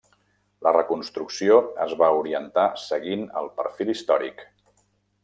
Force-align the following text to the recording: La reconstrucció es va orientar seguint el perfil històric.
La 0.67 0.71
reconstrucció 0.77 1.59
es 1.85 1.93
va 2.01 2.09
orientar 2.21 2.65
seguint 2.85 3.27
el 3.43 3.53
perfil 3.61 3.93
històric. 3.95 4.43